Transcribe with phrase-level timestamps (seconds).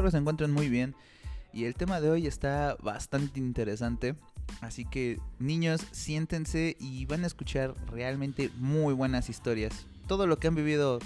[0.00, 0.94] espero se encuentren muy bien.
[1.52, 4.14] Y el tema de hoy está bastante interesante.
[4.60, 9.86] Así que niños, siéntense y van a escuchar realmente muy buenas historias.
[10.06, 11.00] Todo lo que han vivido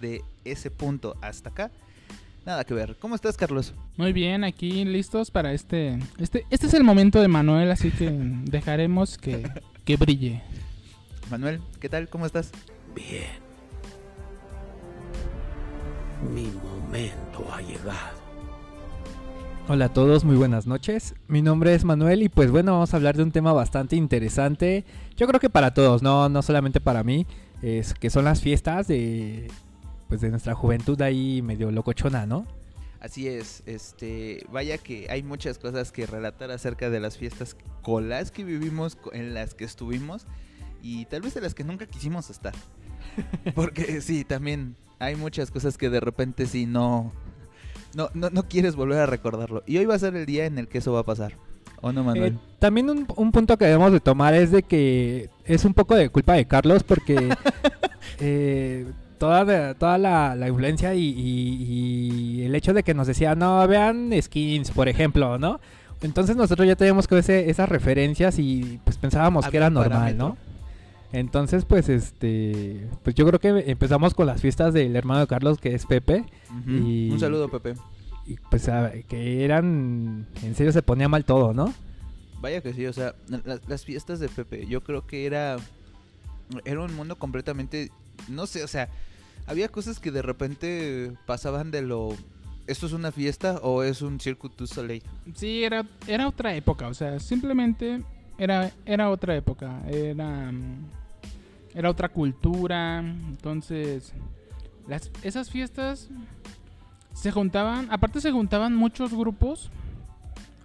[0.00, 1.70] de ese punto hasta acá,
[2.46, 2.96] nada que ver.
[2.98, 3.74] ¿Cómo estás, Carlos?
[3.96, 5.98] Muy bien, aquí listos para este.
[6.18, 8.10] Este, este es el momento de Manuel, así que
[8.44, 9.48] dejaremos que,
[9.84, 10.42] que brille.
[11.30, 12.08] Manuel, ¿qué tal?
[12.08, 12.50] ¿Cómo estás?
[12.94, 13.46] Bien.
[16.32, 18.17] Mi momento ha llegado.
[19.70, 21.14] Hola a todos, muy buenas noches.
[21.26, 24.86] Mi nombre es Manuel y pues bueno, vamos a hablar de un tema bastante interesante.
[25.14, 27.26] Yo creo que para todos, no, no solamente para mí,
[27.60, 29.50] es que son las fiestas de
[30.08, 32.46] pues de nuestra juventud ahí medio locochona, ¿no?
[32.98, 38.08] Así es, este, vaya que hay muchas cosas que relatar acerca de las fiestas con
[38.08, 40.26] las que vivimos, en las que estuvimos
[40.82, 42.54] y tal vez de las que nunca quisimos estar.
[43.54, 47.12] Porque sí, también hay muchas cosas que de repente sí no
[47.94, 49.62] no, no, no quieres volver a recordarlo.
[49.66, 51.32] Y hoy va a ser el día en el que eso va a pasar.
[51.80, 52.32] ¿O no, Manuel?
[52.34, 55.94] Eh, también un, un punto que debemos de tomar es de que es un poco
[55.94, 57.28] de culpa de Carlos porque
[58.20, 58.86] eh,
[59.18, 63.34] toda, de- toda la, la influencia y, y- y el hecho de que nos decía,
[63.34, 65.60] no, vean skins, por ejemplo, ¿no?
[66.02, 70.28] Entonces nosotros ya teníamos que ese, esas referencias y pues pensábamos que era normal, parámetro.
[70.28, 70.36] ¿no?
[71.12, 75.58] Entonces, pues, este, pues yo creo que empezamos con las fiestas del hermano de Carlos,
[75.58, 76.24] que es Pepe,
[76.66, 77.74] y- Un saludo, Pepe.
[78.26, 81.72] y pues a- que eran, en serio se ponía mal todo, ¿no?
[82.42, 85.56] Vaya que sí, o sea, la- las fiestas de Pepe, yo creo que era
[86.64, 87.90] era un mundo completamente
[88.28, 88.88] no sé, o sea,
[89.46, 92.14] había cosas que de repente pasaban de lo
[92.66, 95.02] ¿Esto es una fiesta o es un Cirque du Soleil?
[95.34, 98.02] Sí, era, era otra época, o sea, simplemente
[98.36, 100.52] era, era otra época, era,
[101.74, 104.12] era otra cultura, entonces
[104.86, 106.08] las, esas fiestas
[107.12, 109.70] se juntaban, aparte se juntaban muchos grupos,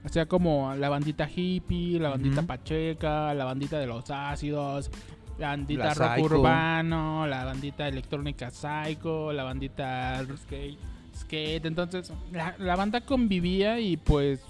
[0.06, 4.92] o sea, como la bandita hippie, la bandita pacheca, la bandita de los ácidos,
[5.38, 6.26] la bandita La rock psycho.
[6.26, 10.78] urbano, la bandita electrónica psycho, la bandita skate,
[11.16, 14.42] skate, entonces la, la banda convivía y pues,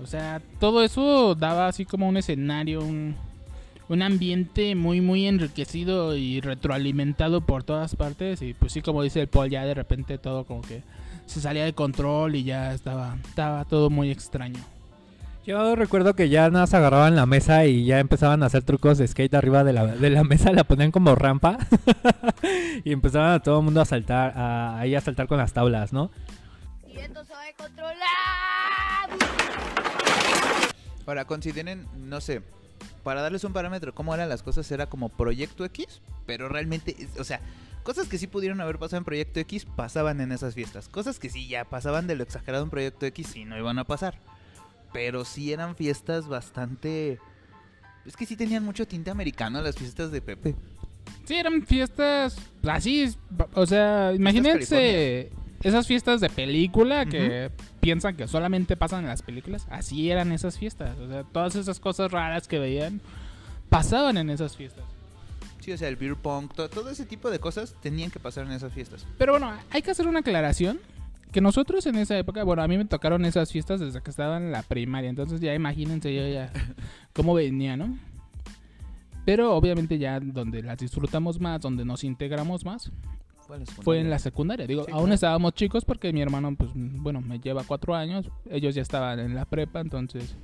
[0.00, 3.16] o sea, todo eso daba así como un escenario, un,
[3.88, 9.20] un ambiente muy muy enriquecido y retroalimentado por todas partes y pues sí como dice
[9.20, 10.82] el Paul ya de repente todo como que
[11.26, 14.60] se salía de control y ya estaba estaba todo muy extraño.
[15.46, 18.98] Yo recuerdo que ya nada más agarraban la mesa y ya empezaban a hacer trucos
[18.98, 21.56] de skate arriba de la, de la mesa, la ponían como rampa
[22.84, 25.92] y empezaban a todo el mundo a saltar, a, ahí a saltar con las tablas,
[25.92, 26.10] ¿no?
[26.92, 28.06] Y esto se va a controlar.
[31.06, 32.42] Ahora, consideren, no sé,
[33.06, 37.22] para darles un parámetro, cómo eran las cosas, era como Proyecto X, pero realmente, o
[37.22, 37.40] sea,
[37.84, 40.88] cosas que sí pudieron haber pasado en Proyecto X pasaban en esas fiestas.
[40.88, 43.84] Cosas que sí ya pasaban de lo exagerado en Proyecto X y no iban a
[43.84, 44.18] pasar.
[44.92, 47.20] Pero sí eran fiestas bastante...
[48.04, 50.56] Es que sí tenían mucho tinte americano las fiestas de Pepe.
[51.26, 52.36] Sí, eran fiestas
[52.68, 53.14] así,
[53.54, 55.30] o sea, imagínense
[55.68, 57.50] esas fiestas de película que
[57.80, 61.80] piensan que solamente pasan en las películas, así eran esas fiestas, o sea, todas esas
[61.80, 63.00] cosas raras que veían
[63.68, 64.84] pasaban en esas fiestas.
[65.60, 68.46] Sí, o sea, el beer pong, to- todo ese tipo de cosas tenían que pasar
[68.46, 69.04] en esas fiestas.
[69.18, 70.78] Pero bueno, hay que hacer una aclaración.
[71.32, 74.36] Que nosotros en esa época, bueno, a mí me tocaron esas fiestas desde que estaba
[74.36, 75.10] en la primaria.
[75.10, 76.50] Entonces ya imagínense yo ya
[77.12, 77.98] cómo venía, ¿no?
[79.24, 82.92] Pero obviamente ya donde las disfrutamos más, donde nos integramos más,
[83.82, 84.66] fue en la secundaria.
[84.66, 85.14] Digo, Sí, aún claro.
[85.14, 88.28] estábamos chicos porque mi hermano, pues, bueno, me lleva cuatro años.
[88.50, 90.36] Ellos ya estaban en la prepa, entonces...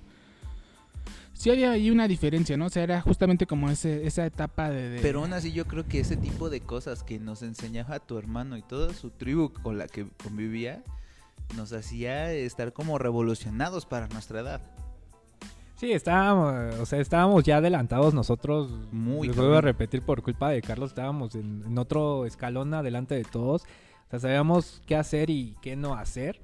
[1.35, 2.67] Sí había ahí una diferencia, ¿no?
[2.67, 4.91] O sea, era justamente como ese, esa etapa de...
[4.91, 8.17] de- Pero aún así yo creo que ese tipo de cosas que nos enseñaba tu
[8.19, 10.85] hermano y toda su tribu con la que convivía
[11.57, 14.61] nos hacía estar como revolucionados para nuestra edad.
[15.83, 18.71] Sí, estábamos, o sea, estábamos ya adelantados nosotros.
[18.93, 23.17] Muy Les vuelvo a repetir por culpa de Carlos, estábamos en, en otro escalón adelante
[23.17, 23.63] de todos.
[23.63, 26.41] O sea, sabíamos qué hacer y qué no hacer.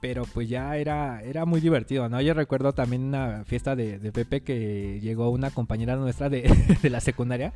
[0.00, 2.20] Pero pues ya era, era muy divertido, ¿no?
[2.20, 6.42] Yo recuerdo también una fiesta de, de Pepe que llegó una compañera nuestra de,
[6.82, 7.52] de la secundaria.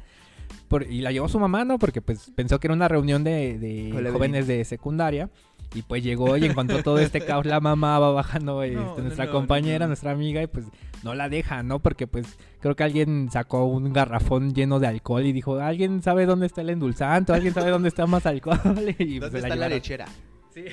[0.68, 1.80] por- y la llevó su mamá, ¿no?
[1.80, 5.30] Porque pues pensó que era una reunión de, jóvenes de secundaria.
[5.74, 7.46] Y pues llegó y encontró todo este caos.
[7.46, 9.88] La mamá va bajando este, no, nuestra no, compañera, no, no.
[9.88, 10.66] nuestra amiga, y pues
[11.02, 11.80] no la deja, ¿no?
[11.80, 16.26] Porque pues creo que alguien sacó un garrafón lleno de alcohol y dijo, ¿alguien sabe
[16.26, 17.32] dónde está el endulzante?
[17.32, 18.58] ¿Alguien sabe dónde está más alcohol?
[18.98, 20.06] Y pues, ¿Dónde se está la lechera?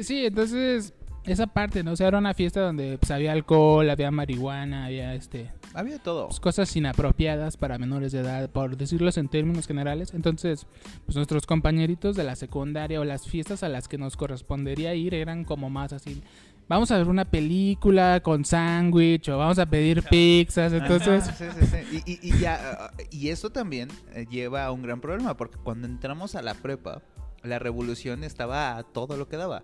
[0.00, 1.90] Sí, entonces esa parte, ¿no?
[1.92, 6.28] O sea, era una fiesta donde pues, había alcohol, había marihuana, había este Había todo.
[6.28, 10.12] pues, cosas inapropiadas para menores de edad, por decirlos en términos generales.
[10.14, 10.66] Entonces,
[11.04, 15.14] pues nuestros compañeritos de la secundaria o las fiestas a las que nos correspondería ir
[15.14, 16.22] eran como más así.
[16.68, 20.72] Vamos a ver una película con sándwich o vamos a pedir pizzas.
[20.72, 22.02] Entonces, Ajá, sí, sí, sí.
[22.06, 25.56] Y, y- y ya, uh, y eso también eh, lleva a un gran problema, porque
[25.56, 27.00] cuando entramos a la prepa,
[27.42, 29.62] la revolución estaba a todo lo que daba.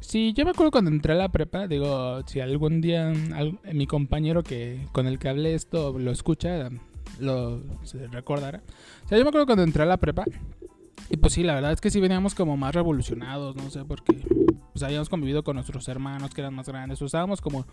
[0.00, 3.12] Sí, yo me acuerdo cuando entré a la prepa, digo, si algún día
[3.72, 6.68] mi compañero que con el que hablé esto lo escucha,
[7.18, 8.62] lo se recordará.
[9.04, 10.24] O sea, yo me acuerdo cuando entré a la prepa
[11.10, 14.24] y pues sí, la verdad es que sí veníamos como más revolucionados, no sé, porque
[14.72, 17.66] pues habíamos convivido con nuestros hermanos que eran más grandes, o estábamos como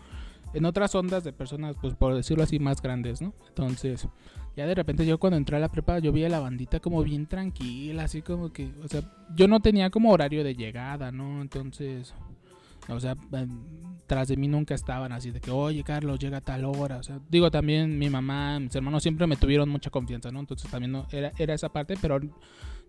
[0.54, 3.32] en otras ondas de personas, pues por decirlo así, más grandes, ¿no?
[3.48, 4.08] Entonces,
[4.56, 7.02] ya de repente yo cuando entré a la prepa, yo vi a la bandita como
[7.02, 9.02] bien tranquila, así como que, o sea,
[9.34, 11.40] yo no tenía como horario de llegada, ¿no?
[11.40, 12.14] Entonces,
[12.88, 13.16] o sea,
[14.06, 16.96] tras de mí nunca estaban así de que, oye, Carlos, llega a tal hora.
[16.96, 20.40] O sea, digo, también mi mamá, mis hermanos siempre me tuvieron mucha confianza, ¿no?
[20.40, 22.18] Entonces también no, era esa parte, pero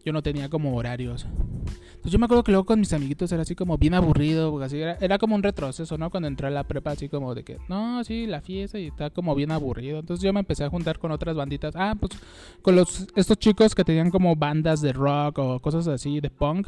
[0.03, 1.25] yo no tenía como horarios.
[1.25, 4.65] Entonces yo me acuerdo que luego con mis amiguitos era así como bien aburrido, porque
[4.65, 6.09] así era, era como un retroceso, ¿no?
[6.09, 9.09] Cuando entré a la prepa, así como de que, no, sí, la fiesta y está
[9.09, 9.99] como bien aburrido.
[9.99, 11.75] Entonces yo me empecé a juntar con otras banditas.
[11.75, 12.13] Ah, pues
[12.61, 16.67] con los estos chicos que tenían como bandas de rock o cosas así, de punk.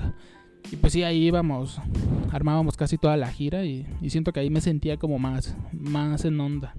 [0.71, 1.79] Y pues sí, ahí íbamos,
[2.31, 6.23] armábamos casi toda la gira y, y siento que ahí me sentía como más, más
[6.25, 6.75] en onda.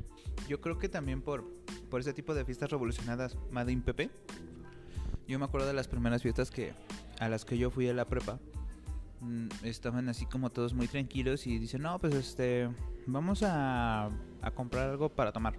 [0.49, 1.44] Yo creo que también por,
[1.90, 4.10] por ese tipo de fiestas revolucionadas, Madin Pepe.
[5.29, 6.73] Yo me acuerdo de las primeras fiestas que
[7.21, 8.39] a las que yo fui a la prepa.
[9.21, 12.69] mm, Estaban así como todos muy tranquilos y dicen, no, pues este,
[13.07, 14.07] vamos a,
[14.43, 15.55] a comprar algo para tomar.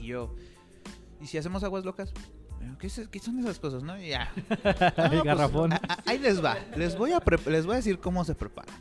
[0.00, 0.34] Y yo,
[1.20, 2.12] ¿y si hacemos aguas locas?
[2.78, 3.98] ¿Qué, es- qué son esas cosas, no?
[4.00, 4.32] Y ya.
[4.96, 5.72] El pues, garrafón.
[5.74, 6.56] a- a- ahí les va.
[6.76, 8.72] Les voy, a les voy a decir cómo se prepara.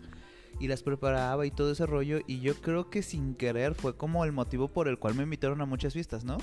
[0.59, 2.19] Y las preparaba y todo ese rollo.
[2.25, 5.59] Y yo creo que sin querer fue como el motivo por el cual me invitaron
[5.61, 6.37] a muchas fiestas, ¿no?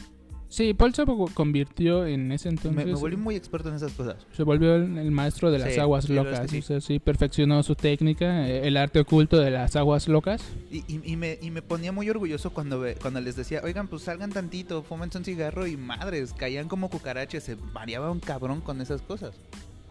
[0.51, 2.85] Sí, Paul se convirtió en ese entonces.
[2.85, 4.17] Me, me volví muy experto en esas cosas.
[4.33, 6.41] Se volvió el, el maestro de las Sí, aguas locas.
[6.41, 6.59] es que sí.
[6.59, 10.43] O sea, sí, perfeccionó su técnica, eh, el arte oculto de las aguas locas.
[10.69, 14.31] Y, y- y me, y me ponía muy orgulloso cuando, les decía, oigan, pues salgan
[14.31, 19.03] tantito, fúmense un cigarro y madres, caían como cucarachas, se variaba un cabrón con esas
[19.03, 19.37] cosas.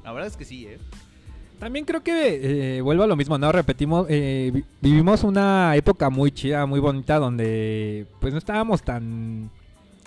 [0.03, 0.77] La verdad es que sí, ¿eh?
[1.57, 3.49] También creo que eh, vuelvo a lo mismo, ¿no?
[3.53, 9.49] Repetimos, eh, vi- vivimos una época muy chida, muy bonita, donde pues no estábamos tan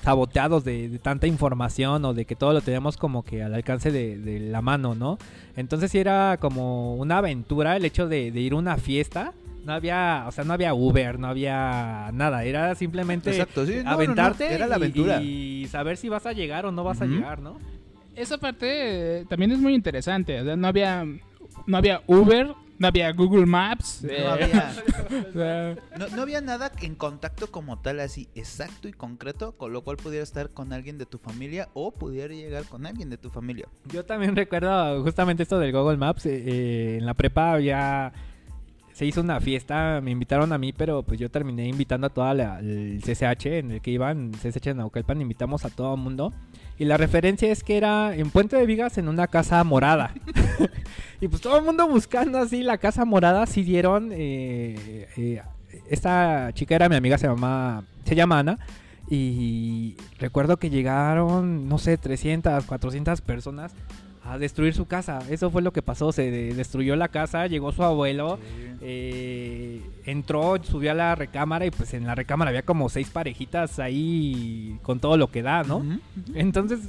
[0.03, 3.91] saboteados de, de tanta información o de que todo lo teníamos como que al alcance
[3.91, 5.19] de, de la mano, ¿no?
[5.57, 9.33] Entonces sí era como una aventura el hecho de, de ir a una fiesta.
[9.65, 13.75] No había, o sea, no había Uber, no había nada, era simplemente Exacto, sí.
[13.77, 15.23] no, no, no, aventarte Era la y- aventura.
[15.23, 17.59] Y, saber si vas a llegar o no vas a llegar, ¿no?
[18.17, 20.41] Esa parte eh, también es muy interesante.
[20.41, 21.07] O sea, no había,
[21.67, 22.49] no había Uber,
[22.83, 24.05] no había Google Maps.
[24.05, 24.75] eh, No había,
[25.99, 29.97] no, no había nada en contacto como tal, así exacto y concreto, con lo cual
[29.97, 33.67] pudiera estar con alguien de tu familia o pudiera llegar con alguien de tu familia.
[33.91, 36.27] Yo también recuerdo justamente esto del Google Maps.
[36.27, 38.13] eh, eh, en la prepa ya
[38.93, 42.35] se hizo una fiesta, me invitaron a mí, pero pues yo terminé invitando a toda
[42.35, 46.33] la, el CCH en el que iban, CCH de Naucalpan, invitamos a todo el mundo.
[46.83, 50.11] Y la referencia es que era en Puente de Vigas en una casa morada.
[51.21, 54.11] y pues todo el mundo buscando así la casa morada, sí dieron...
[54.13, 55.43] eh, eh,
[55.89, 58.59] esta chica era mi amiga, se llama, se llama Ana.
[59.09, 63.73] Y recuerdo que llegaron, no sé, 300, 400 personas
[64.25, 65.19] a destruir su casa.
[65.31, 66.13] Eso fue lo que pasó.
[66.13, 68.39] Se de- destruyó la casa, llegó su abuelo,
[68.81, 73.79] eh, entró, subió a la recámara y pues en la recámara había como seis parejitas
[73.79, 75.83] ahí con todo lo que da, ¿no?
[76.35, 76.81] Entonces,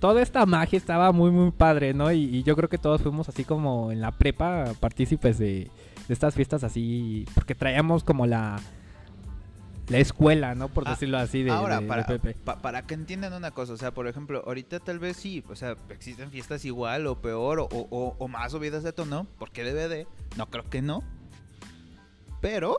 [0.00, 2.10] toda esta magia estaba muy, muy padre, ¿no?
[2.12, 5.70] Y, y yo creo que todos fuimos así como en la prepa partícipes de,
[6.08, 8.60] de estas fiestas así, porque traíamos como la...
[9.92, 10.68] La escuela, ¿no?
[10.68, 12.34] Por Ah, decirlo así, de, Ahora, de- de para, Pepe.
[12.34, 15.54] pa- para que entiendan una cosa, o sea, por ejemplo, ahorita tal vez sí, o
[15.54, 19.88] sea, existen fiestas igual o peor o, o- o más subidas de tono, porque debe
[19.88, 20.06] de,
[20.36, 21.02] no creo que no,
[22.40, 22.78] pero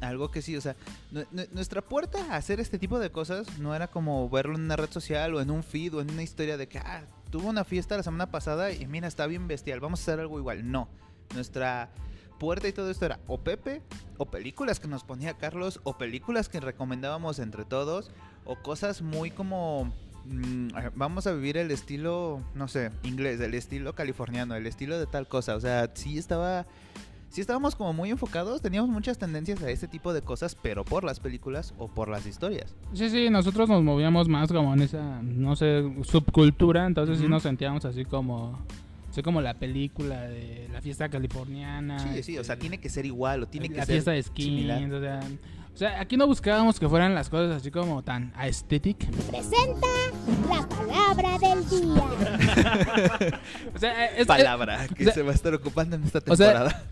[0.00, 0.76] algo que sí, o sea,
[1.10, 4.62] nu- nu- nuestra puerta a hacer este tipo de cosas no era como verlo en
[4.62, 7.48] una red social o en un feed o en una historia de que, ah, tuvo
[7.48, 10.70] una fiesta la semana pasada y mira, está bien bestial, vamos a hacer algo igual,
[10.70, 10.88] no,
[11.34, 11.88] nuestra
[12.38, 13.82] puerta y todo esto era o Pepe,
[14.18, 18.10] o películas que nos ponía Carlos, o películas que recomendábamos entre todos,
[18.44, 19.92] o cosas muy como...
[20.26, 25.06] mm, vamos a vivir el estilo, no sé, inglés, el estilo californiano, el estilo de
[25.06, 25.56] tal cosa.
[25.56, 26.66] O sea, sí estaba...
[27.28, 31.04] Sí estábamos como muy enfocados, teníamos muchas tendencias a ese tipo de cosas, pero por
[31.04, 32.74] las películas o por las historias.
[32.94, 36.86] sí, sí, nosotros nos movíamos más como en esa, no sé, subcultura.
[36.86, 38.58] Entonces sí nos sentíamos así como...
[39.16, 41.98] sea, como la película de la fiesta californiana.
[41.98, 44.10] Sí, sí, o sea, este, tiene que ser igual o tiene que la ser fiesta
[44.12, 45.20] de skins, o sea,
[45.74, 48.96] o sea, aquí no buscábamos que fueran las cosas así como tan aesthetic.
[49.28, 49.86] Presenta
[50.48, 53.40] la palabra del día.
[53.74, 56.36] O sea, es- palabra que o sea, se va a estar ocupando en esta o
[56.36, 56.82] sea, temporada.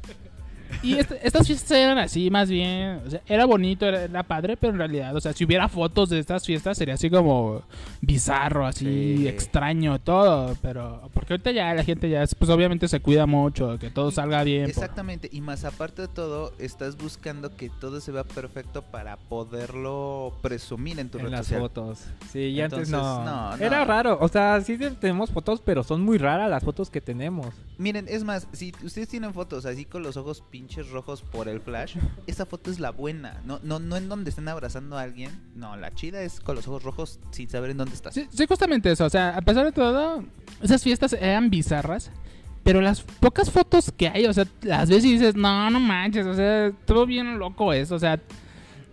[0.84, 3.00] Y est- estas fiestas eran así, más bien.
[3.06, 6.10] O sea, era bonito, era, era padre, pero en realidad, o sea, si hubiera fotos
[6.10, 7.62] de estas fiestas sería así como
[8.00, 9.28] bizarro, así Sí.
[9.28, 10.56] extraño, todo.
[10.62, 14.42] Pero, porque ahorita ya la gente ya, pues obviamente se cuida mucho, que todo salga
[14.44, 14.64] bien.
[14.64, 19.16] por- Exactamente, y más aparte de todo, estás buscando que todo se vea perfecto para
[19.16, 21.60] poderlo presumir en tu en red las social.
[21.60, 22.04] fotos.
[22.32, 23.24] Sí, y antes Entonces, no.
[23.56, 24.18] no, Era raro.
[24.20, 27.54] O sea, sí tenemos fotos, pero son muy raras las fotos que tenemos.
[27.78, 31.60] Miren, es más, si ustedes tienen fotos así con los ojos pinches rojos por el
[31.60, 35.30] flash, esa foto es la buena, no, no, no en donde estén abrazando a alguien,
[35.54, 38.14] no, la chida es con los ojos rojos sin saber en dónde estás.
[38.14, 39.04] Sí, sí, justamente eso.
[39.04, 40.24] O sea, a pesar de todo,
[40.62, 42.10] esas fiestas eran bizarras.
[42.62, 46.26] Pero las pocas fotos que hay, o sea, las ves y dices, no, no manches,
[46.26, 48.18] o sea, todo bien loco eso, o sea,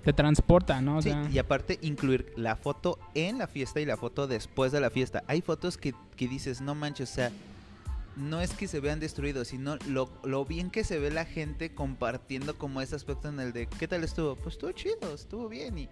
[0.04, 0.98] te transporta, ¿no?
[0.98, 4.74] O Sí, sea, y aparte incluir la foto en la fiesta y la foto después
[4.74, 5.24] de la fiesta.
[5.28, 7.32] Hay fotos que, que dices, no manches, o sea,
[8.18, 11.74] no es que se vean destruidos, sino lo, lo bien que se ve la gente
[11.74, 14.36] compartiendo como ese aspecto en el de, ¿qué tal estuvo?
[14.36, 15.77] Pues estuvo chido, estuvo bien.
[15.77, 15.89] Y,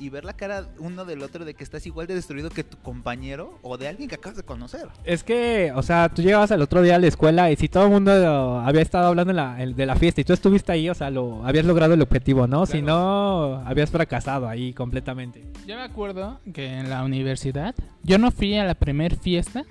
[0.00, 2.76] y ver la cara uno del otro de que estás igual de destruido que tu
[2.78, 4.86] compañero o de alguien que acabas de conocer.
[5.04, 7.84] Es que, o sea, tú llegabas el otro día a la escuela y si todo
[7.84, 10.72] el mundo lo- había estado hablando en la- el- de la fiesta y tú estuviste
[10.72, 12.66] ahí, o sea, lo habías logrado el objetivo, ¿no?
[12.66, 15.44] Si no, habías fracasado ahí completamente.
[15.66, 19.64] Yo me acuerdo que en la universidad yo no fui a la primer fiesta.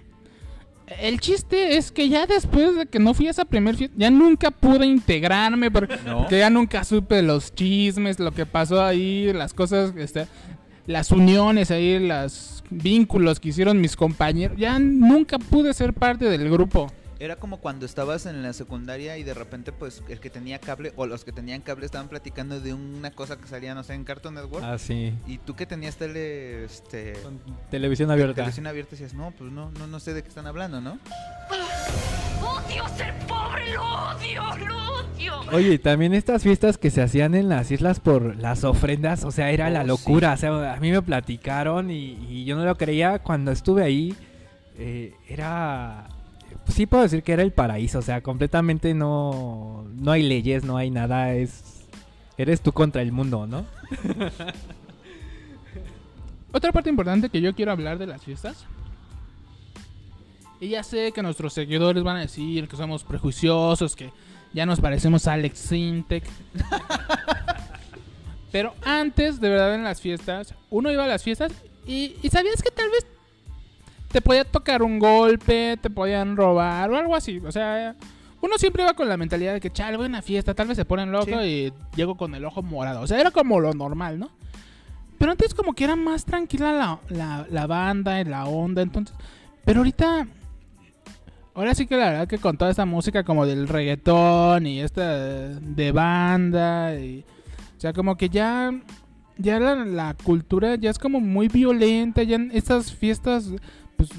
[0.88, 4.10] El chiste es que ya después de que no fui a esa primer fiesta, ya
[4.10, 6.20] nunca pude integrarme porque, No.
[6.20, 10.28] porque ya nunca supe los chismes, lo que pasó ahí, las cosas, este,
[10.86, 14.58] las uniones ahí, los vínculos que hicieron mis compañeros.
[14.58, 16.88] Ya nunca pude ser parte del grupo.
[17.20, 20.94] Era como cuando estabas en la secundaria y de repente pues el que tenía cable
[20.96, 24.04] o los que tenían cable estaban platicando de una cosa que salía, no sé, en
[24.04, 24.64] Cartoon Network.
[24.64, 25.14] Ah, sí.
[25.26, 27.14] Y tú que tenías tele, este...
[27.24, 27.40] Con
[27.72, 28.36] televisión abierta.
[28.36, 31.00] televisión abierta decías, no, pues no, no, no sé de qué están hablando, ¿no?
[32.42, 35.40] Odio ser pobre, lo odio, lo odio.
[35.54, 39.50] Oye, también estas fiestas que se hacían en las islas por las ofrendas, o sea,
[39.50, 39.88] era Oh, la sí.
[39.88, 40.34] locura.
[40.34, 44.16] O sea, a mí me platicaron y, y yo no lo creía cuando estuve ahí.
[44.78, 46.10] eh, era.
[46.68, 50.78] Sí puedo decir que era el paraíso, o sea, completamente no, no hay leyes, no
[50.78, 51.78] hay nada, es
[52.38, 53.66] eres tú contra el mundo, ¿no?
[56.52, 58.66] Otra parte importante que yo quiero hablar de las fiestas.
[60.60, 64.12] Y ya sé que nuestros seguidores van a decir que somos prejuiciosos, que
[64.54, 66.24] ya nos parecemos a Alex Sintek.
[68.52, 71.52] Pero antes, de verdad, en las fiestas, uno iba a las fiestas
[71.86, 73.06] y sabías que tal vez
[74.18, 77.38] te podía tocar un golpe, te podían robar o algo así.
[77.46, 77.96] O sea,
[78.42, 80.76] uno siempre iba con la mentalidad de que, chale, voy a una fiesta, tal vez
[80.76, 83.02] se ponen loco y llego con el ojo morado.
[83.02, 84.32] O sea, era como lo normal, ¿no?
[85.20, 89.16] Pero antes como que era más tranquila la, la, la banda y la onda, entonces...
[89.64, 90.28] Pero ahorita...
[91.54, 95.14] Ahora sí que la verdad que con toda esta música como del reggaetón y esta
[95.14, 97.24] de banda y...
[97.78, 98.74] O sea, como que ya...
[99.38, 103.52] Ya la, la cultura ya es como muy violenta, ya en estas fiestas...
[103.98, 104.10] Pues...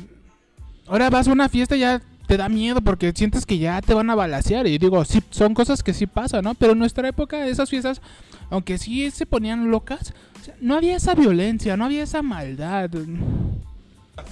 [0.86, 3.94] Ahora vas a una fiesta y ya te da miedo porque sientes que ya te
[3.94, 4.66] van a balasear.
[4.66, 6.54] Y digo, sí, son cosas que sí pasan, ¿no?
[6.54, 8.02] Pero en nuestra época esas fiestas,
[8.50, 10.12] aunque sí se ponían locas,
[10.60, 12.90] no había esa violencia, no había esa maldad.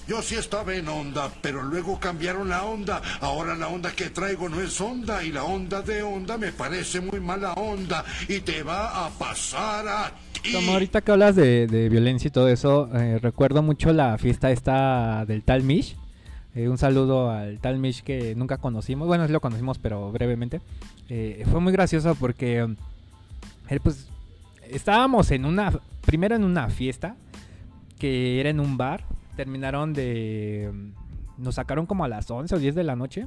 [0.06, 3.00] Yo sí estaba en onda, pero luego cambiaron la onda.
[3.20, 7.00] Ahora la onda que traigo no es onda y la onda de onda me parece
[7.00, 10.12] muy mala onda y te va a pasar a.
[10.52, 14.50] Como ahorita que hablas de, de violencia y todo eso, eh, recuerdo mucho la fiesta
[14.50, 15.96] esta del tal Mish.
[16.54, 19.06] Eh, un saludo al tal Mish que nunca conocimos.
[19.06, 20.60] Bueno, sí lo conocimos, pero brevemente.
[21.08, 22.76] Eh, fue muy gracioso porque um,
[23.68, 24.08] él, pues
[24.70, 27.16] estábamos en una, primero en una fiesta
[27.98, 29.04] que era en un bar.
[29.36, 30.92] Terminaron de, um,
[31.36, 33.26] nos sacaron como a las 11 o 10 de la noche.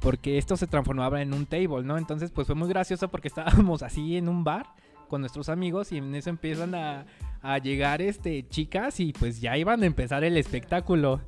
[0.00, 1.98] Porque esto se transformaba en un table, ¿no?
[1.98, 4.66] Entonces, pues fue muy gracioso porque estábamos así en un bar
[5.12, 7.04] con nuestros amigos y en eso empiezan a,
[7.42, 11.20] a llegar este chicas y pues ya iban a empezar el espectáculo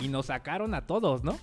[0.00, 1.36] y nos sacaron a todos, ¿no?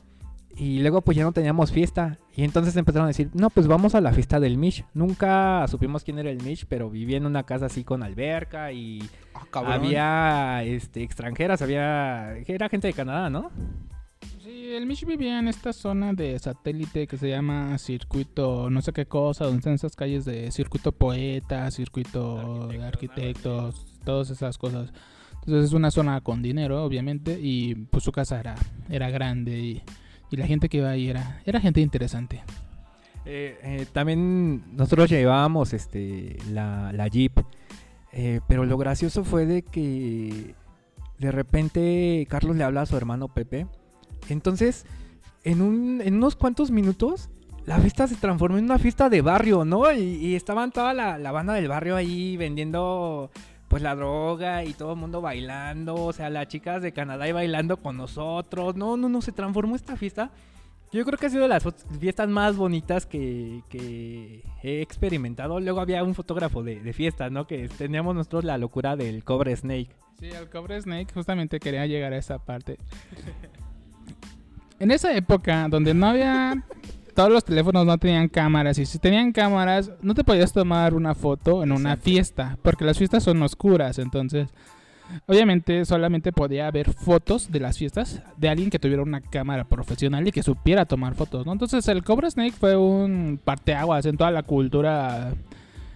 [0.55, 3.93] Y luego pues ya no teníamos fiesta y entonces empezaron a decir, no, pues vamos
[3.93, 4.83] a la fiesta del Mish.
[4.95, 9.07] Nunca supimos quién era el Mish, pero vivía en una casa así con alberca y
[9.51, 13.51] había este extranjeras, había era gente de Canadá, ¿no?
[14.43, 18.91] Sí, el Mish vivía en esta zona de satélite que se llama circuito, no sé
[18.91, 24.91] qué cosa, donde están esas calles de circuito poeta, circuito de arquitectos, todas esas cosas.
[25.35, 28.55] Entonces es una zona con dinero, obviamente, y pues su casa era,
[28.89, 29.81] era grande y
[30.29, 32.43] Y la gente que iba ahí era, era gente interesante.
[33.25, 37.39] Eh, eh, también nosotros llevábamos este la, la Jeep.
[38.11, 40.55] eh, pero lo gracioso fue de que
[41.19, 43.67] de repente Carlos le habla a su hermano Pepe.
[44.29, 44.85] Entonces,
[45.43, 47.29] en, un, en unos cuantos minutos,
[47.65, 49.91] la fiesta se transformó en una fiesta de barrio, ¿no?
[49.91, 53.31] Y, y estaban toda la, la banda del barrio ahí vendiendo
[53.67, 55.95] pues la droga y todo el mundo bailando.
[55.95, 58.75] O sea, las chicas de Canadá ahí bailando con nosotros.
[58.75, 60.31] No, no, no, se transformó esta fiesta.
[60.91, 61.63] Yo creo que ha sido de las
[61.99, 65.59] fiestas más bonitas que, que he experimentado.
[65.59, 67.47] Luego había un fotógrafo de, de fiestas, ¿no?
[67.47, 69.89] Que teníamos nosotros la locura del cobre snake.
[70.19, 72.77] Sí, al Cobre Snake justamente quería llegar a esa parte.
[74.83, 76.61] En esa época, donde no había...
[77.15, 81.13] Todos los teléfonos no tenían cámaras y si tenían cámaras no te podías tomar una
[81.13, 84.49] foto en una fiesta porque las fiestas son oscuras entonces
[85.27, 90.27] obviamente solamente podía haber fotos de las fiestas de alguien que tuviera una cámara profesional
[90.27, 91.51] y que supiera tomar fotos ¿no?
[91.51, 95.35] entonces el Cobra Snake fue un parteaguas en toda la cultura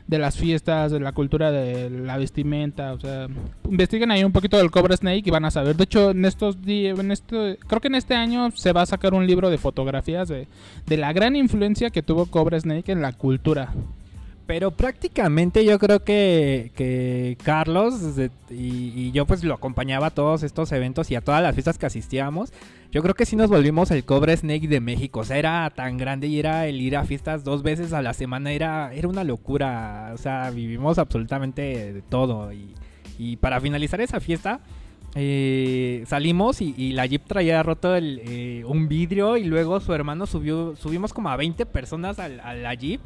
[0.07, 3.27] de las fiestas, de la cultura de la vestimenta, o sea,
[3.69, 5.75] investiguen ahí un poquito del Cobra Snake y van a saber.
[5.75, 8.85] De hecho, en estos días, en este, creo que en este año se va a
[8.85, 10.47] sacar un libro de fotografías de,
[10.85, 13.73] de la gran influencia que tuvo Cobra Snake en la cultura.
[14.47, 17.95] Pero prácticamente yo creo que, que Carlos
[18.49, 21.77] y, y yo pues lo acompañaba a todos estos eventos y a todas las fiestas
[21.77, 22.53] que asistíamos.
[22.89, 25.19] Yo creo que sí nos volvimos el Cobra Snake de México.
[25.19, 28.13] O sea, era tan grande y era el ir a fiestas dos veces a la
[28.13, 28.53] semana.
[28.53, 30.11] Era, era una locura.
[30.13, 32.53] O sea, vivimos absolutamente de todo.
[32.53, 32.73] Y,
[33.19, 34.61] y para finalizar esa fiesta,
[35.15, 39.93] eh, salimos y, y la Jeep traía roto el, eh, un vidrio y luego su
[39.93, 43.01] hermano subió, subimos como a 20 personas al- a la Jeep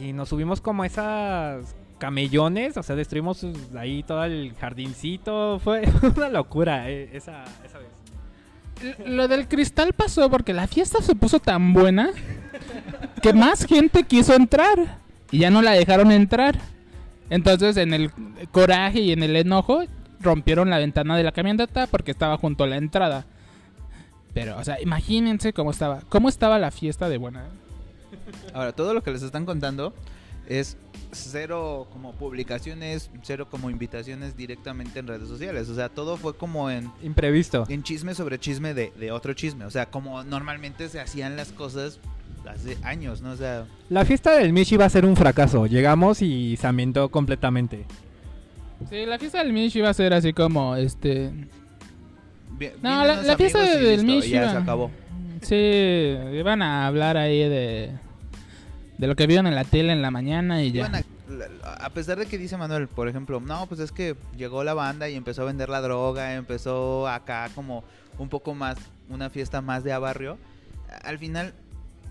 [0.00, 3.46] y nos subimos como a esas camellones, o sea, destruimos
[3.76, 5.82] ahí todo el jardincito, fue
[6.16, 8.98] una locura eh, esa, esa vez.
[9.06, 12.10] Lo del cristal pasó porque la fiesta se puso tan buena
[13.22, 14.98] que más gente quiso entrar
[15.30, 16.58] y ya no la dejaron entrar.
[17.30, 18.10] Entonces, en el
[18.50, 19.84] coraje y en el enojo,
[20.20, 23.24] rompieron la ventana de la camioneta porque estaba junto a la entrada.
[24.34, 26.00] Pero, o sea, imagínense cómo estaba.
[26.08, 27.44] ¿Cómo estaba la fiesta de buena?
[28.54, 29.94] Ahora, todo lo que les están contando
[30.48, 30.76] es
[31.12, 35.68] cero como publicaciones, cero como invitaciones directamente en redes sociales.
[35.68, 37.64] O sea, todo fue como en, Imprevisto.
[37.68, 39.64] en chisme sobre chisme de, de otro chisme.
[39.64, 42.00] O sea, como normalmente se hacían las cosas
[42.48, 43.32] hace años, ¿no?
[43.32, 45.66] O sea, La fiesta del Michi iba a ser un fracaso.
[45.66, 47.86] Llegamos y se ambientó completamente.
[48.90, 51.30] Sí, la fiesta del Mish iba a ser así como, este...
[52.82, 54.90] No, la, la fiesta del y ya se acabó.
[55.42, 57.92] Sí, iban a hablar ahí de...
[58.98, 60.86] De lo que vieron en la tele en la mañana y ya.
[61.64, 64.74] A, a pesar de que dice Manuel, por ejemplo, no, pues es que llegó la
[64.74, 67.82] banda y empezó a vender la droga, empezó acá como
[68.18, 68.76] un poco más,
[69.08, 70.38] una fiesta más de a barrio.
[71.04, 71.52] Al final,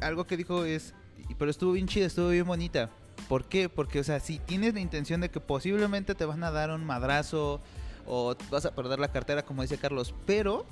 [0.02, 0.94] algo que dijo es,
[1.30, 2.90] "Y- pero estuvo bien chida, estuvo bien bonita.
[3.30, 3.70] ¿Por qué?
[3.70, 6.84] Porque, o sea, si tienes la intención de que posiblemente te van a dar un
[6.84, 7.62] madrazo
[8.08, 10.66] o vas a perder la cartera, como dice Carlos, pero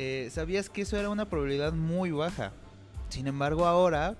[0.00, 2.52] eh, sabías que eso era una probabilidad muy baja.
[3.08, 4.14] Sin embargo, ahora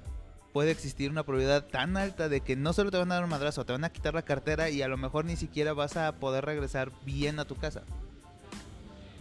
[0.53, 3.31] puede existir una probabilidad tan alta de que no solo te van a dar un
[3.31, 6.17] madrazo, te van a quitar la cartera y a lo mejor ni siquiera vas a
[6.17, 7.85] poder regresar bien a tu casa.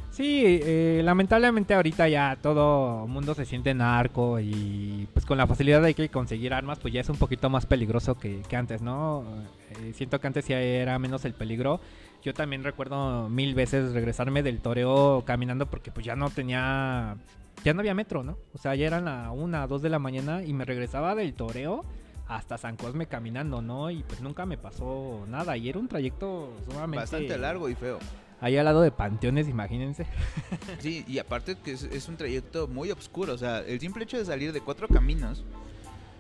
[0.10, 5.84] Sí, eh, lamentablemente ahorita ya todo mundo se siente narco y pues con la facilidad
[5.84, 9.26] de que conseguir armas pues ya es un poquito más peligroso que, antes, ¿no?
[9.70, 11.80] Eh, siento que antes ya era menos el peligro.
[12.24, 17.16] Yo también recuerdo mil veces regresarme del toreo caminando porque pues ya no tenía,
[17.64, 18.38] ya no había metro, ¿no?
[18.54, 21.86] O sea, ya eran la una, dos de la mañana y me regresaba del toreo
[22.28, 23.90] hasta San Cosme caminando, ¿no?
[23.92, 26.98] Y pues nunca me pasó nada y era un trayecto sumamente...
[27.02, 28.00] Bastante largo y feo.
[28.42, 30.06] Ahí al lado de panteones, imagínense.
[30.80, 34.18] Sí, y aparte que es, es un trayecto muy oscuro, o sea, el simple hecho
[34.18, 35.44] de salir de cuatro caminos,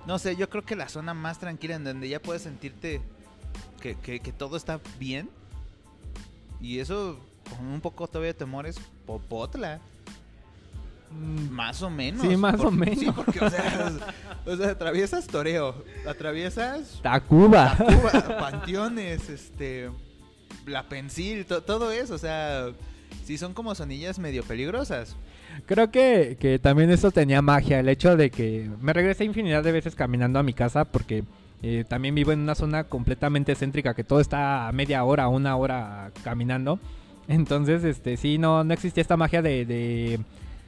[0.05, 3.01] no sé, yo creo que la zona más tranquila en donde ya puedes sentirte
[3.81, 5.29] que, que- que todo está bien,
[6.61, 7.19] y eso
[7.57, 9.79] con un poco todavía de temor es Popotla.
[11.11, 12.21] Mm, Más o menos.
[12.27, 13.15] Sí, más o Sí, menos.
[13.15, 13.91] porque, o sea,
[14.45, 17.75] o sea, atraviesas Toreo, atraviesas Tacuba.
[17.77, 19.89] Cuba, panteones, este,
[20.65, 22.67] la pensil, to- todo eso, o sea,
[23.23, 25.15] sí son como sonillas medio peligrosas.
[25.65, 29.71] Creo que, que también eso tenía magia, el hecho de que me regresé infinidad de
[29.71, 31.23] veces caminando a mi casa porque
[31.63, 35.55] eh, también vivo en una zona completamente céntrica que todo está a media hora, una
[35.55, 36.79] hora caminando.
[37.27, 40.19] Entonces, este, sí, no, no existía esta magia de, de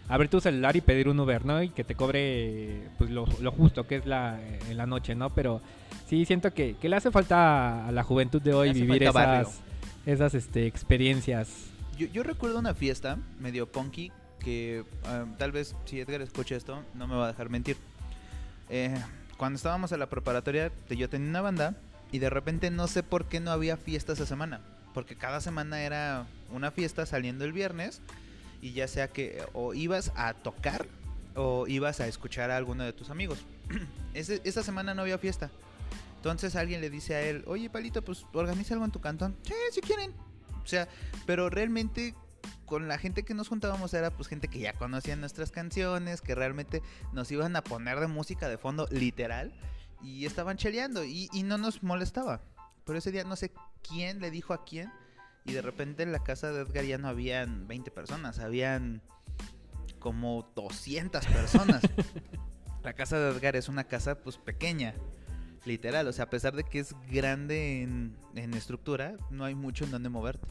[0.10, 1.62] abrir tu celular y pedir un Uber, ¿no?
[1.64, 5.30] Y que te cobre pues lo, lo justo que es la, en la noche, ¿no?
[5.30, 5.62] Pero
[6.08, 9.42] sí siento que, que le hace falta a la juventud de hoy vivir barrio.
[9.42, 9.62] esas,
[10.06, 11.68] esas este, experiencias.
[11.98, 16.84] Yo, yo recuerdo una fiesta medio punky que ah, tal vez si Edgar escucha esto,
[16.96, 17.78] no me va a dejar mentir.
[18.70, 18.96] Eh,
[19.40, 21.78] cuando estábamos en la preparatoria, yo tenía una banda
[22.12, 24.60] y de repente no sé por qué no había fiesta esa semana.
[24.94, 28.02] Porque cada semana era una fiesta saliendo el viernes
[28.62, 30.88] y ya sea que o ibas a tocar
[31.36, 33.40] o ibas a escuchar a alguno de tus amigos.
[34.14, 35.50] Esa semana no había fiesta.
[36.18, 39.38] Entonces alguien le dice a él, oye Palito, pues organiza algo en tu cantón.
[39.44, 40.12] Sí, si quieren.
[40.62, 40.90] O sea,
[41.26, 42.14] pero realmente
[42.70, 46.36] con la gente que nos juntábamos era pues gente que ya conocía nuestras canciones, que
[46.36, 49.52] realmente nos iban a poner de música de fondo literal
[50.04, 52.42] y estaban cheleando y, y no nos molestaba.
[52.86, 53.52] Pero ese día no sé
[53.82, 54.92] quién le dijo a quién
[55.46, 59.02] y de repente en la casa de Edgar ya no habían 20 personas, habían
[59.98, 61.82] como 200 personas.
[62.84, 64.94] la casa de Edgar es una casa pues pequeña,
[65.66, 69.86] literal, o sea, a pesar de que es grande en, en estructura, no hay mucho
[69.86, 70.48] en donde moverte.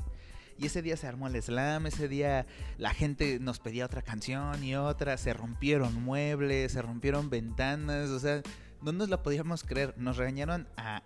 [0.58, 2.46] Y ese día se armó el slam, ese día
[2.78, 8.18] la gente nos pedía otra canción y otra, se rompieron muebles, se rompieron ventanas, o
[8.18, 8.42] sea,
[8.82, 9.94] no nos la podíamos creer.
[9.96, 11.02] Nos regañaron a,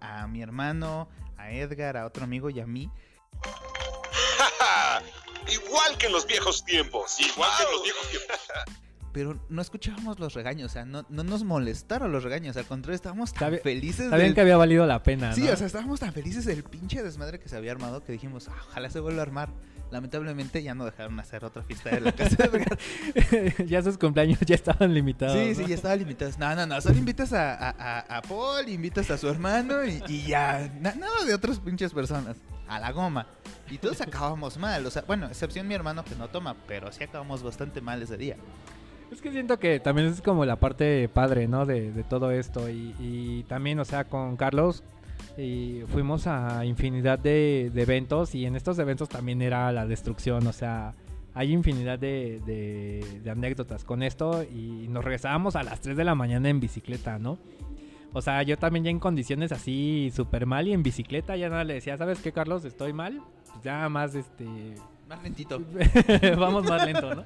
[0.00, 2.90] a mi hermano, a Edgar, a otro amigo y a mí.
[5.48, 7.20] Igual que en los viejos tiempos.
[7.20, 8.40] Igual que en los viejos tiempos.
[9.16, 12.96] Pero no escuchábamos los regaños, o sea, no, no nos molestaron los regaños, al contrario,
[12.96, 14.10] estábamos tan felices.
[14.10, 15.52] Sabían del- que había valido la pena, Sí, ¿no?
[15.52, 18.52] o sea, estábamos tan felices del pinche desmadre que se había armado que dijimos, "Ah,
[18.68, 19.48] ojalá se vuelva a armar.
[19.90, 24.54] Lamentablemente ya no dejaron hacer otra fiesta de la casa de ya sus cumpleaños ya
[24.54, 25.32] estaban limitados.
[25.38, 25.54] Sí, ¿no?
[25.54, 26.38] sí, ya estaba limitados.
[26.38, 30.02] No, no, no, solo invitas a, a, a- a Paul, invitas a su hermano y,
[30.08, 32.36] y ya, na- nada de otras pinches personas.
[32.68, 33.28] A la goma.
[33.70, 37.04] Y todos acabamos mal, o sea, bueno, excepción mi hermano que no toma, pero sí
[37.04, 38.36] acabamos bastante mal ese día.
[39.12, 41.64] Es que siento que también es como la parte padre, ¿no?
[41.64, 42.68] De, de todo esto.
[42.68, 44.82] Y, y también, o sea, con Carlos
[45.38, 50.46] y fuimos a infinidad de, de eventos y en estos eventos también era la destrucción,
[50.46, 50.94] o sea,
[51.34, 56.04] hay infinidad de, de- de anécdotas con esto y nos regresábamos a las 3 de
[56.04, 57.38] la mañana en bicicleta, ¿no?
[58.14, 61.64] O sea, yo también ya en condiciones así súper mal y en bicicleta ya nada
[61.64, 62.64] le decía, ¿sabes qué, Carlos?
[62.64, 63.20] Estoy mal.
[63.52, 64.46] Pues ya más, este,
[65.06, 65.60] Más lentito.
[66.38, 67.24] Vamos más lento, ¿no?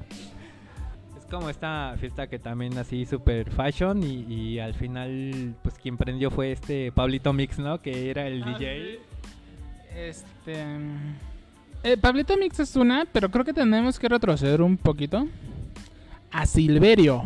[1.31, 6.31] Como esta fiesta que también así super fashion y, y al final pues quien prendió
[6.31, 7.81] fue este Pablito Mix, ¿no?
[7.81, 8.99] Que era el Ah, DJ.
[9.97, 10.65] Este.
[11.85, 15.27] eh, Pablito Mix es una, pero creo que tenemos que retroceder un poquito.
[16.33, 17.23] A Silverio.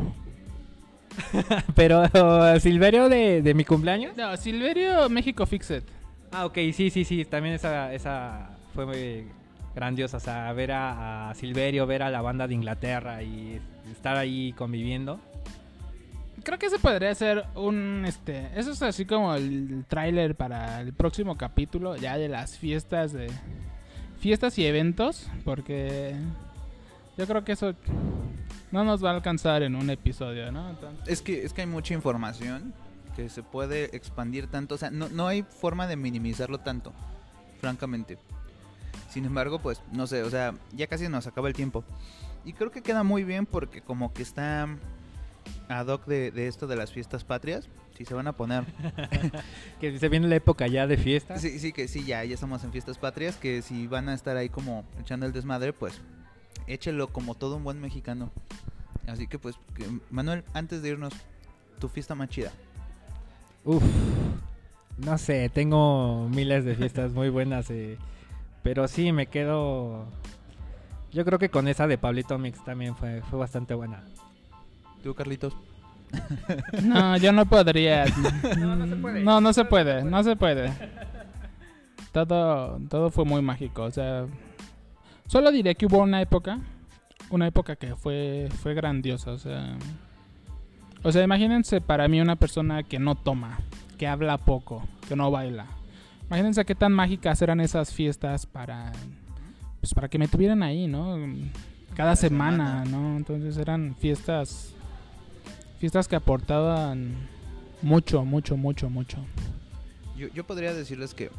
[1.76, 2.02] Pero
[2.58, 4.16] Silverio de, de mi cumpleaños.
[4.16, 5.82] No, Silverio México Fixed.
[6.32, 9.26] Ah, ok, sí, sí, sí, también esa, esa fue muy
[9.76, 13.60] grandiosa, o sea, ver a, a Silverio, ver a la banda de Inglaterra y
[13.90, 15.20] estar ahí conviviendo.
[16.42, 20.92] Creo que ese podría ser un este, eso es así como el tráiler para el
[20.92, 23.30] próximo capítulo ya de las fiestas de
[24.18, 26.14] fiestas y eventos, porque
[27.16, 27.74] yo creo que eso
[28.72, 30.70] no nos va a alcanzar en un episodio, ¿no?
[30.70, 32.74] Entonces, Es que, es que hay mucha información
[33.14, 34.74] que se puede expandir tanto.
[34.74, 36.92] O sea, no, no hay forma de minimizarlo tanto,
[37.60, 38.18] francamente.
[39.08, 41.84] Sin embargo, pues, no sé, o sea, ya casi nos acaba el tiempo.
[42.44, 44.68] Y creo que queda muy bien porque como que está
[45.68, 47.68] ad hoc de, de esto de las fiestas patrias.
[47.96, 48.64] Si se van a poner.
[49.80, 51.38] Que se viene la época ya de fiesta.
[51.38, 53.36] Sí, sí, que sí, ya, ya estamos en fiestas patrias.
[53.36, 56.00] Que si van a estar ahí como echando el desmadre, pues
[56.66, 58.30] échelo como todo un buen mexicano.
[59.06, 61.12] Así que pues, que- Manuel, antes de irnos,
[61.78, 62.50] tu fiesta más chida.
[63.64, 63.82] Uf,
[64.98, 67.96] no sé, tengo miles de fiestas muy buenas, eh,
[68.62, 70.06] pero sí me quedo.
[71.14, 74.02] Yo creo que con esa de Pablito Mix también fue, fue bastante buena.
[75.04, 75.56] ¿Tú, Carlitos?
[76.82, 78.04] no, yo no podría.
[78.58, 79.22] No, no se puede.
[79.22, 80.72] No, no se puede, no se puede.
[82.12, 84.26] Todo todo fue muy mágico, o sea,
[85.26, 86.60] solo diré que hubo una época,
[87.30, 89.76] una época que fue fue grandiosa, o sea,
[91.02, 93.58] o sea, imagínense para mí una persona que no toma,
[93.98, 95.66] que habla poco, que no baila.
[96.26, 98.92] Imagínense qué tan mágicas eran esas fiestas para
[99.84, 101.18] pues para que me tuvieran ahí, ¿no?
[101.94, 102.86] Cada semana.
[102.86, 103.18] ¿no?
[103.18, 104.72] Entonces eran fiestas
[105.78, 107.28] fiestas que aportaban
[107.82, 109.18] mucho, mucho, mucho, mucho.
[110.16, 111.30] Yo, yo podría decirles que,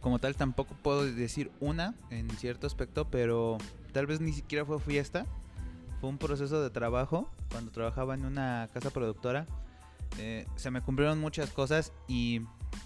[0.00, 3.58] como tal, tampoco puedo decir una en cierto aspecto, pero
[3.92, 5.24] tal vez ni siquiera fue fiesta.
[6.00, 7.30] Fue un proceso de trabajo.
[7.52, 9.46] Cuando trabajaba en una casa productora,
[10.18, 12.40] eh, se me cumplieron muchas cosas y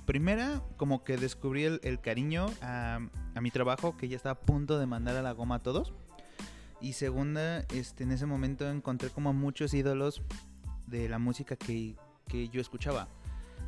[0.09, 2.99] primera, como que descubrí el, cariño a,
[3.35, 5.93] a mi trabajo, que ya estaba a punto de mandar a la goma a todos.
[6.81, 10.23] Y segunda, este, en ese momento encontré como muchos ídolos
[10.87, 11.95] de la música que,
[12.27, 13.07] que yo escuchaba.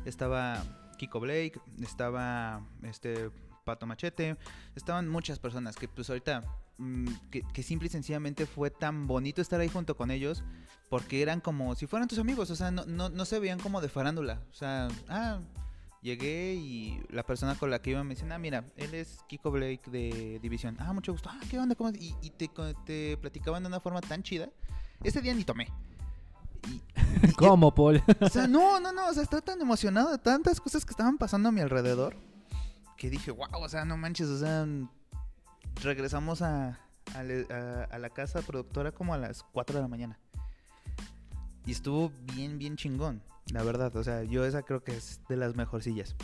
[0.03, 0.63] Estaba
[0.97, 3.29] Kiko Blake, estaba este
[3.63, 4.35] Pato Machete,
[4.75, 6.41] estaban muchas personas que pues ahorita
[6.79, 10.43] mm, que, que simple y sencillamente fue tan bonito estar ahí junto con ellos
[10.89, 13.79] porque eran como si fueran tus amigos, o sea, no, no, no se veían como
[13.79, 14.41] de farándula.
[14.49, 15.39] O sea, ah,
[16.01, 19.51] llegué y la persona con la que iba me decía, ah, mira, él es Kiko
[19.51, 20.75] Blake de División.
[20.79, 21.29] Ah, mucho gusto.
[21.31, 21.75] Ah, ¿qué onda?
[21.75, 21.89] ¿Cómo?
[21.91, 24.49] Y, y te, platicaban de una forma tan chida.
[25.03, 25.67] Ese día ni tomé.
[26.67, 26.81] Y,
[27.37, 28.01] ¿Cómo, Paul?
[28.19, 31.17] o sea, no, no, no, o sea, estaba tan emocionado de tantas cosas que estaban
[31.17, 32.15] pasando a mi alrededor
[32.97, 34.67] que dije, wow, o sea, no manches, o sea,
[35.81, 36.79] regresamos a,
[37.15, 40.19] a le- a- a la casa productora como a las 4 de la mañana.
[41.65, 43.21] Y estuvo bien, bien chingón,
[43.53, 46.15] la verdad, o sea, yo esa creo que es de las mejorcillas.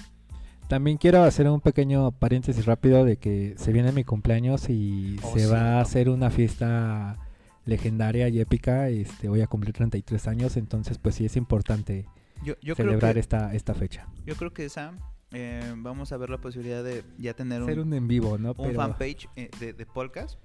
[0.68, 5.34] También quiero hacer un pequeño paréntesis rápido de que se viene mi cumpleaños y Oh,
[5.38, 7.18] se va a hacer una fiesta
[7.66, 8.90] legendaria y épica.
[8.90, 12.06] Este, voy a cumplir 33 años, entonces pues sí es importante
[12.44, 14.08] Yo, celebrar que, esta, esta fecha.
[14.26, 14.94] yo creo que esa,
[15.32, 18.50] eh, vamos a ver la posibilidad de ya tener Hacer un, un en vivo, ¿no?
[18.50, 20.38] un Pero, fanpage eh, de, de podcast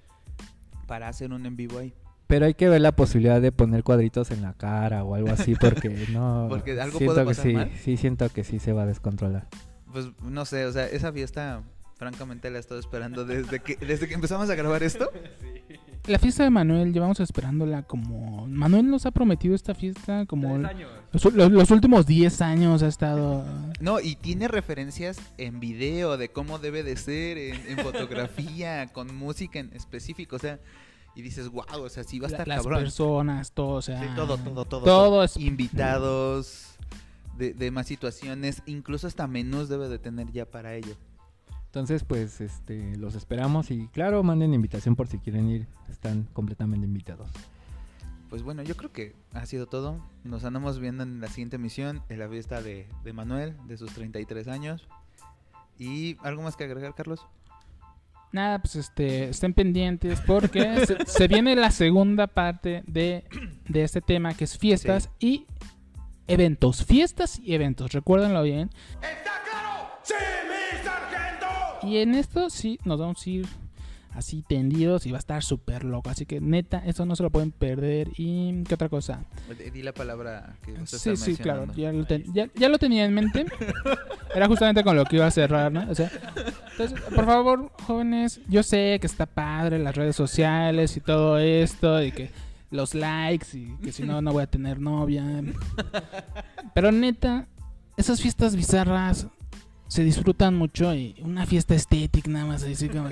[0.87, 1.93] para hacer un en vivo ahí.
[2.33, 5.53] Pero hay que ver la posibilidad de poner cuadritos en la cara o algo así
[5.53, 6.47] porque no...
[6.49, 7.71] Porque algo siento puede que pasar sí, mal.
[7.79, 9.47] sí siento que sí se va a descontrolar.
[9.91, 11.61] Pues no sé, o sea, esa fiesta,
[11.95, 15.11] francamente la he estado esperando desde que, desde que empezamos a grabar esto.
[16.07, 18.47] La fiesta de Manuel, llevamos esperándola como...
[18.47, 20.57] Manuel nos ha prometido esta fiesta como...
[21.11, 23.45] Los, los- los últimos 10 años ha estado...
[23.79, 29.15] No, y tiene referencias en video de cómo debe de ser, en, en fotografía, con
[29.15, 30.59] música en específico, o sea,
[31.15, 32.79] y dices, wow, o sea, sí va a la- estar las cabrón.
[32.81, 34.01] personas, todo, o sea...
[34.01, 34.83] Sí, todo, todo, todo.
[34.83, 35.37] Todo es...
[35.37, 36.75] Invitados,
[37.37, 40.95] de, de más situaciones, incluso hasta menús debe de tener ya para ello.
[41.65, 45.67] Entonces, pues, este, los esperamos y claro, manden invitación por si quieren ir.
[45.89, 47.29] Están completamente invitados.
[48.29, 49.99] Pues bueno, yo creo que ha sido todo.
[50.23, 53.91] Nos andamos viendo en la siguiente emisión, en la fiesta de, de Manuel, de sus
[53.93, 54.87] 33 años.
[55.79, 57.25] ¿Y algo más que agregar, Carlos?
[58.33, 63.23] Nada, pues este, estén pendientes porque se, se viene la segunda parte de,
[63.69, 65.45] de este tema que es fiestas y
[66.27, 66.83] eventos.
[66.83, 68.69] Fiestas y eventos, recuérdenlo bien.
[68.95, 69.89] ¿Está claro?
[70.03, 70.13] ¡Sí,
[70.49, 71.87] mi sargento!
[71.87, 73.45] Y en esto sí nos vamos a ir
[74.15, 76.09] así tendidos y va a estar súper loco.
[76.09, 78.09] Así que neta, eso no se lo pueden perder.
[78.17, 79.25] ¿Y qué otra cosa?
[79.73, 81.67] Di la palabra que vas a Sí, estar sí, claro.
[81.75, 83.45] Ya lo, ten- ya- ya lo tenía en mente.
[84.33, 85.89] Era justamente con lo que iba a cerrar, ¿no?
[85.89, 86.09] O sea,
[86.73, 92.01] entonces, por favor, jóvenes, yo sé que está padre las redes sociales y todo esto
[92.03, 92.31] y que
[92.71, 95.23] los likes y que si no, no voy a tener novia.
[96.73, 97.47] Pero neta,
[97.97, 99.27] esas fiestas bizarras
[99.87, 103.09] se disfrutan mucho y una fiesta estética nada más así como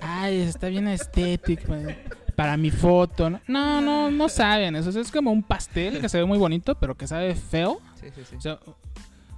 [0.00, 1.94] ay está bien estética pues,
[2.34, 6.16] para mi foto no no no, no saben eso es como un pastel que se
[6.16, 8.36] ve muy bonito pero que sabe feo Sí, sí, sí.
[8.36, 8.58] o sea,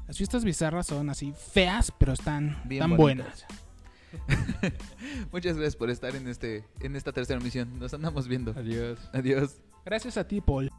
[0.07, 3.25] las fiestas bizarras son así feas pero están Bien tan bonitas.
[3.27, 3.45] buenas
[5.33, 7.79] Muchas gracias por estar en este en esta tercera emisión.
[7.79, 8.53] Nos andamos viendo.
[8.57, 8.99] Adiós.
[9.13, 9.61] Adiós.
[9.85, 10.71] gracias a ti Paul